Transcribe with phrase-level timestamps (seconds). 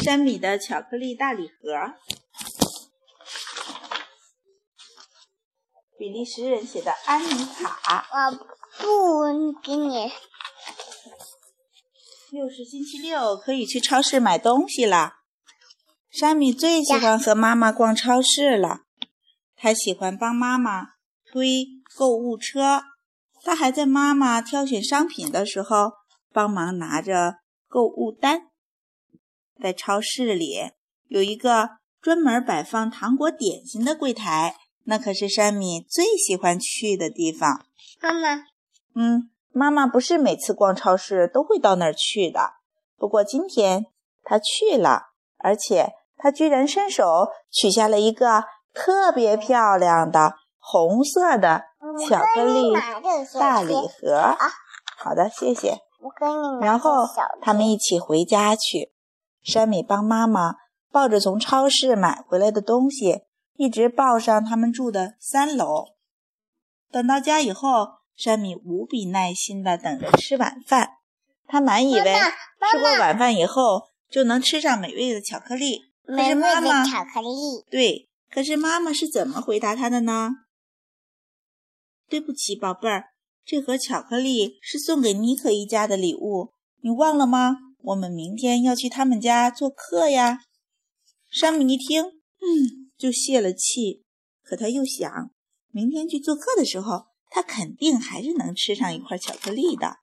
[0.00, 1.94] 山米的巧克力大礼盒。
[5.98, 8.06] 比利时人写的安妮卡。
[8.12, 8.30] 我
[8.78, 10.12] 不给你。
[12.30, 15.14] 又是星期六，可以去超市买东西了。
[16.10, 18.82] 山米最喜欢和妈妈逛超市了。
[19.56, 20.82] 他喜欢帮妈妈
[21.32, 21.66] 推
[21.96, 22.82] 购物车，
[23.42, 25.92] 他还在妈妈挑选商品的时候
[26.30, 27.38] 帮忙拿着
[27.68, 28.45] 购物单。
[29.60, 30.72] 在超市里
[31.08, 31.70] 有一个
[32.00, 37.66] 专门摆放糖果点心的柜台，那可是山米最喜欢去的地方。
[38.00, 38.44] 妈妈，
[38.94, 42.54] 嗯，妈妈不是每次逛超市都会到那儿去的，
[42.96, 43.86] 不过今天
[44.22, 51.64] 她去了，而且她居然伸手取下了一个特别漂亮的红色的
[52.08, 52.72] 巧克力
[53.38, 54.36] 大礼盒。
[54.98, 55.78] 好的，谢谢。
[56.60, 56.90] 然后
[57.40, 58.92] 他们一起回家去。
[59.46, 60.56] 山米帮妈妈
[60.90, 63.20] 抱着从超市买回来的东西，
[63.54, 65.84] 一直抱上他们住的三楼。
[66.90, 70.94] 等到家以后，山米无比耐心地等着吃晚饭。
[71.46, 72.02] 他满以为
[72.72, 75.80] 吃过晚饭以后就能吃上美味的巧克力。
[76.04, 77.64] 可是妈妈巧克力。
[77.70, 80.30] 对，可是妈妈是怎么回答他的呢？
[82.08, 83.10] 对不起，宝贝儿，
[83.44, 87.58] 这盒巧克力是送给妮可一家的礼物，你忘了吗？
[87.78, 90.40] 我们明天要去他们家做客呀。
[91.30, 94.04] 山姆一听，嗯，就泄了气。
[94.42, 95.30] 可他又想，
[95.70, 99.98] 明天去做客的时候，他肯定还是能吃上一块巧克力的。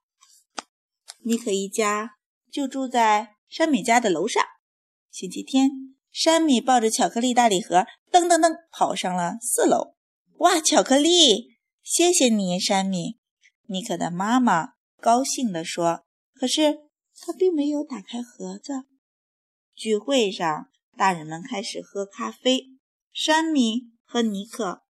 [1.24, 2.16] 妮可一家
[2.50, 4.42] 就住在山米家的楼上。
[5.10, 5.70] 星期天，
[6.12, 9.94] 山米抱着巧克力大礼盒，噔噔噔跑上了四楼。
[10.38, 11.56] 哇，巧克力！
[11.82, 13.18] 谢谢你，山米。
[13.66, 16.04] 妮可的妈妈高兴地说。
[16.34, 16.83] 可是。
[17.20, 18.84] 他并没有打开盒子。
[19.74, 22.70] 聚会上，大人们开始喝咖啡，
[23.12, 24.82] 山米和尼克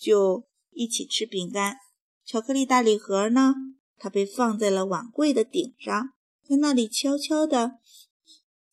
[0.00, 1.76] 就一起吃饼干。
[2.24, 3.54] 巧克力大礼盒呢？
[3.98, 7.78] 它被放在了碗柜的顶上，在那里悄悄地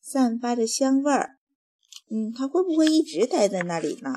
[0.02, 1.38] 散发着香味儿。
[2.10, 4.16] 嗯，它会不会一直待在那里呢？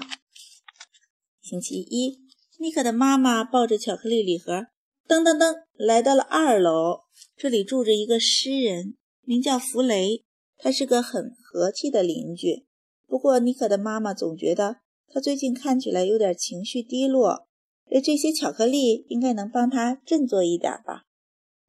[1.42, 2.19] 星期一，
[2.58, 4.69] 尼克的妈妈抱着巧克力礼盒，
[5.06, 7.02] 噔噔噔来到了二楼。
[7.37, 10.25] 这里住着一个诗人，名叫弗雷。
[10.56, 12.67] 他是个很和气的邻居。
[13.06, 14.77] 不过，妮可的妈妈总觉得
[15.09, 17.49] 他最近看起来有点情绪低落。
[17.91, 21.03] 而这些巧克力应该能帮他振作一点吧。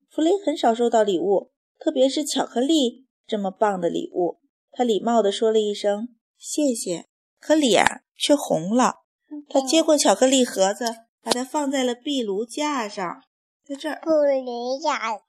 [0.10, 4.40] 弗雷很少收到礼物，特别是巧克力这么棒的礼物。
[4.72, 7.08] 他礼貌地说了一声谢谢，
[7.40, 7.84] 可脸
[8.16, 9.02] 却红了。
[9.50, 10.86] 他接过巧克力盒子，
[11.22, 13.24] 把它放在了壁炉架上，
[13.64, 14.02] 在这儿。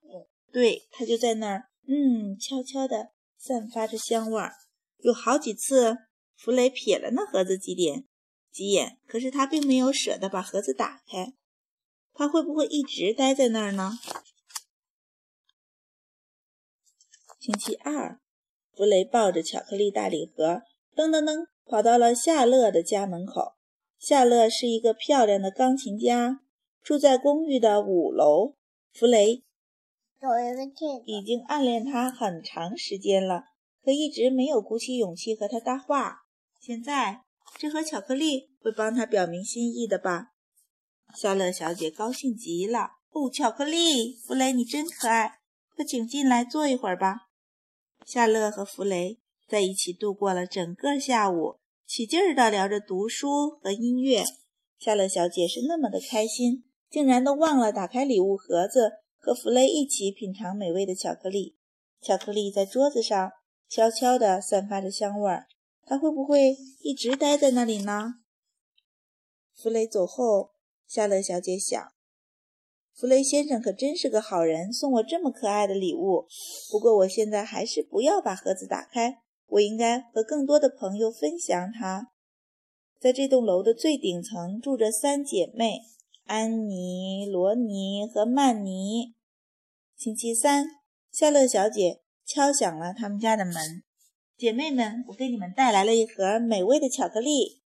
[0.03, 0.29] 布。
[0.53, 4.53] 对，他就在那儿，嗯，悄悄地散发着香味儿。
[4.99, 5.97] 有好几次，
[6.37, 8.05] 弗雷瞥了那盒子几点
[8.53, 11.35] 几眼，可是他并没有舍得把盒子打开。
[12.13, 13.99] 他会不会一直待在那儿呢？
[17.41, 18.21] 星期二，
[18.75, 20.63] 弗雷抱着巧克力大礼盒，
[20.95, 23.55] 噔噔噔跑到了夏乐的家门口。
[23.99, 26.41] 夏乐是一个漂亮的钢琴家，
[26.85, 28.55] 住在公寓的五楼。
[28.93, 29.43] 弗雷。
[31.07, 33.45] 已经暗恋他很长时间了，
[33.83, 36.27] 可一直没有鼓起勇气和他搭话。
[36.61, 37.25] 现在
[37.59, 40.33] 这盒巧克力会帮他表明心意的吧？
[41.15, 42.93] 夏乐小姐高兴极了。
[43.11, 45.41] 哦，巧克力，弗雷，你真可爱，
[45.77, 47.29] 快请进来坐一会儿吧。
[48.07, 51.57] 夏乐和弗雷在一起度过了整个下午，
[51.87, 54.25] 起劲儿地聊着读书和音乐。
[54.79, 58.93] 夏乐小姐是那么的开心，竟然都忘了打开礼物盒子。
[59.19, 61.57] 和弗雷一起品尝美味的巧克力，
[62.01, 63.33] 巧克力在桌子上
[63.69, 65.47] 悄悄地散发着香味儿。
[65.83, 68.21] 他会不会一直待在那里呢？
[69.57, 70.53] 弗雷走后，
[70.87, 71.85] 夏乐小姐想：
[72.95, 76.29] 弗雷先生可真是个好人，送我这么可爱的礼物。
[76.71, 79.17] 不过我现在还是不要把盒子打开，
[79.47, 82.13] 我应该和更多的朋友分享它。
[83.01, 85.81] 在这栋楼的最顶层住着三姐妹。
[86.25, 89.15] 安妮、罗尼和曼尼。
[89.95, 90.65] 星期三，
[91.13, 93.83] 夏乐小姐敲响了他们家的门。
[94.39, 97.63] 姐妹们，我给你们带来了一盒美味的巧克力。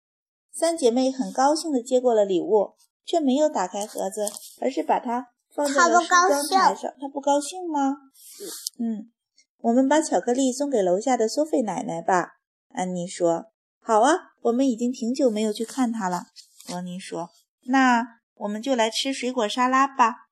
[0.52, 2.74] 三姐妹很高兴地接过了礼物，
[3.04, 4.28] 却没有打开盒子，
[4.60, 6.92] 而是把它放在了梳妆台上。
[7.00, 7.94] 她不高兴吗？
[8.80, 9.12] 嗯，
[9.60, 12.40] 我们把巧克力送给楼下的苏菲奶奶吧。
[12.70, 16.24] 安妮说：“好啊，我们已经挺久没有去看她了。”
[16.68, 17.30] 罗尼说
[17.66, 20.28] ：“那。”我们就来吃水果沙拉吧，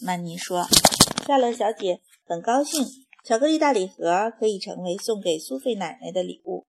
[0.00, 0.66] 曼妮说。
[1.26, 2.84] 夏洛小姐很高兴，
[3.24, 6.66] 巧克力大礼盒可以成为送给苏菲奶奶的礼物。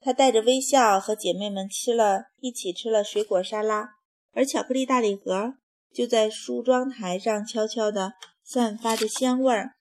[0.00, 3.96] 她带着微笑和姐妹们吃了一起吃了水果沙拉，
[4.32, 5.54] 而巧克力大礼盒
[5.92, 8.12] 就在梳妆台上悄悄地
[8.42, 9.74] 散发着香味儿。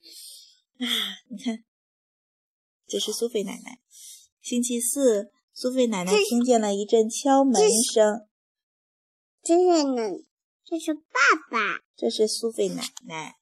[0.79, 0.85] 啊，
[1.29, 1.63] 你看，
[2.87, 3.79] 这是苏菲奶奶。
[4.41, 7.61] 星期四，苏菲奶奶听见了一阵敲门
[7.93, 8.28] 声。
[9.49, 10.25] 这是呢，
[10.63, 11.01] 这是爸
[11.49, 13.37] 爸，这是苏菲奶奶。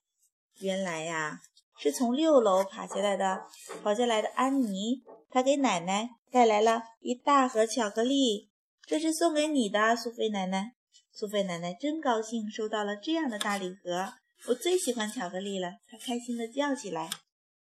[0.62, 1.42] 原来呀。
[1.77, 3.45] 是从六楼爬下来的，
[3.83, 8.50] 跑下来的安妮，她给奶奶带来了一大盒巧克力，
[8.83, 10.75] 这是送给你的，苏菲奶奶。
[11.12, 14.13] 苏菲奶奶真高兴，收到了这样的大礼盒。
[14.48, 17.09] 我最喜欢巧克力了，她开心地叫起来。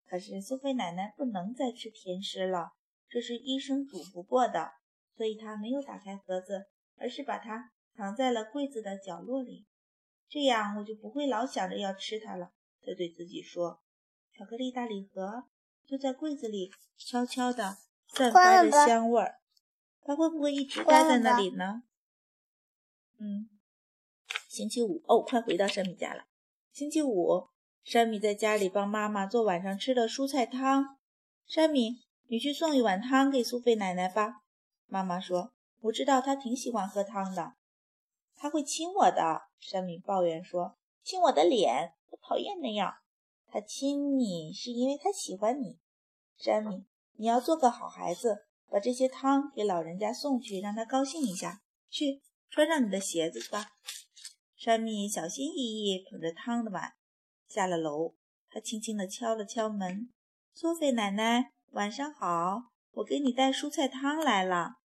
[0.06, 2.74] 可是苏菲奶奶不能再吃甜食了，
[3.10, 4.74] 这是医生嘱咐过的，
[5.16, 6.66] 所以她没有打开盒子，
[6.98, 9.66] 而是把它藏在了柜子的角落里。
[10.28, 12.52] 这样我就不会老想着要吃它了，
[12.82, 13.82] 他对自己说。
[14.32, 15.44] 巧克力大礼盒
[15.86, 19.40] 就在柜子里，悄悄地散发着香味儿。
[20.02, 21.84] 它会不会一直待在那里呢？
[23.20, 23.48] 嗯，
[24.50, 26.26] 星期五哦，快回到山米家了。
[26.72, 27.48] 星期五，
[27.84, 30.98] 山米在家里帮妈妈做晚上吃的蔬菜汤。
[31.46, 34.42] 山米，你去送一碗汤给苏菲奶奶吧。
[34.88, 37.54] 妈妈说：“我知道她挺喜欢喝汤的。”
[38.44, 39.44] 他会亲我的。
[39.58, 42.94] 山米抱怨说：“亲我的脸，我讨厌那样。”
[43.48, 45.80] 他亲你是因为他喜欢你，
[46.36, 51.62] 山米，你要做个好孩子，把这些汤给老人家送去，让他高兴一下。
[51.90, 53.66] 去，穿上你的鞋子吧。
[54.58, 56.96] 山米小心翼翼捧着汤的碗
[57.48, 58.16] 下了楼，
[58.50, 60.12] 他轻轻地敲了敲门
[60.54, 64.80] ：“苏菲奶奶，晚上好，我给你带蔬菜汤来了。”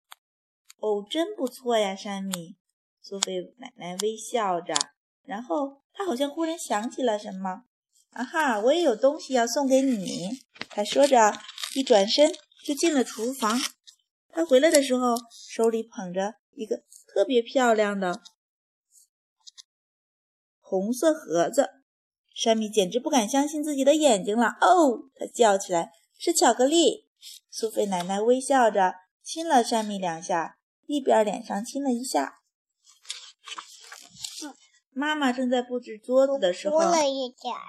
[0.79, 2.57] 哦，真不错呀，山米。
[3.07, 4.73] 苏菲奶奶微笑着，
[5.25, 7.65] 然后她好像忽然想起了什么。
[8.13, 8.59] 啊哈！
[8.61, 10.31] 我也有东西要送给你。
[10.71, 11.39] 他说着，
[11.75, 12.33] 一转身
[12.65, 13.61] 就进了厨房。
[14.31, 18.23] 他回来的时候，手里捧着一个特别漂亮的
[20.61, 21.69] 红色盒子。
[22.35, 24.57] 山米简直不敢相信自己的眼睛了。
[24.63, 27.11] 哦，他叫起来：“是巧克力！”
[27.51, 30.57] 苏菲奶奶微笑着亲了山米两下，
[30.87, 32.41] 一边脸上亲了一下。
[34.95, 37.61] 妈妈正在布置桌子的时候，了一点儿。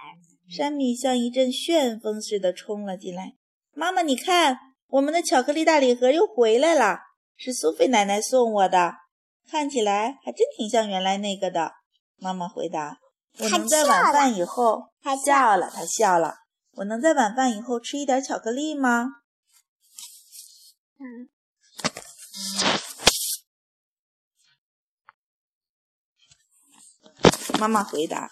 [0.48, 3.34] 山米像一阵旋风似的冲了进来。
[3.74, 4.58] 妈妈，你看，
[4.88, 7.00] 我们的巧克力大礼盒又回来了，
[7.36, 8.94] 是苏菲奶奶送我的，
[9.50, 11.72] 看起来还真挺像原来那个的。
[12.18, 13.00] 妈妈回答
[13.42, 16.36] ：“我能在晚饭以后。”他笑了，他笑了。
[16.74, 19.08] 我能在晚饭以后吃一点巧克力吗？
[21.00, 21.30] 嗯。
[27.66, 28.30] 妈妈回答。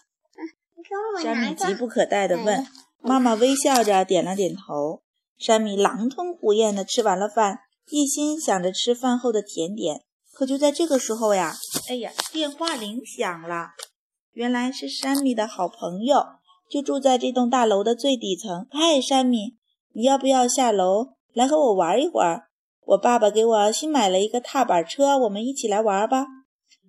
[1.23, 2.67] 山米急不可待地问
[3.01, 5.01] ：“妈妈微笑着点了点头。”
[5.39, 10.03] 山米狼吞虎咽地吃完了饭，一心想着吃饭后的甜点。
[10.31, 11.55] 可就在这个时候呀，
[11.89, 13.69] 哎呀，电话铃响了。
[14.33, 16.23] 原来是山米的好朋友，
[16.69, 18.67] 就住在这栋大楼的最底层。
[18.69, 19.57] 嗨，山米，
[19.93, 22.49] 你要不要下楼来和我玩一会儿？
[22.85, 26.27] 我爸爸给我新买了一个踏板车，我们一起来玩吧。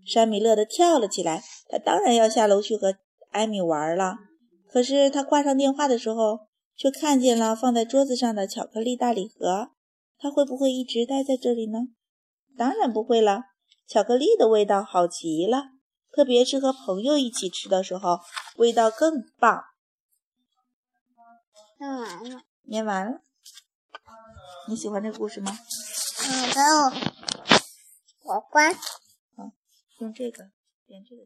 [0.06, 2.94] 山米乐得跳了起来，他当然要下楼去和。
[3.30, 4.14] 艾米玩了，
[4.70, 6.46] 可是他挂上电话的时候，
[6.76, 9.72] 却看见了放在桌子上的巧克力大礼盒。
[10.18, 11.80] 他会不会一直待在这里呢？
[12.56, 13.40] 当然不会了。
[13.88, 15.64] 巧克力的味道好极了，
[16.12, 18.20] 特别是和朋友一起吃的时候，
[18.54, 19.64] 味道更棒。
[21.80, 22.42] 念完了。
[22.62, 23.18] 念完了。
[24.68, 25.58] 你喜欢这个故事吗？
[26.22, 26.64] 嗯，等
[28.24, 28.72] 我，我关。
[30.04, 30.50] 用这个，
[30.86, 31.22] 点这个。